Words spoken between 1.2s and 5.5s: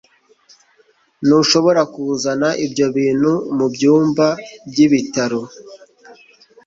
Ntushobora kuzana ibyo bintu mubyumba byibitaro.